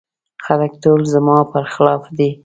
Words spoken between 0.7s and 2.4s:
ټول زما په خلاف دي.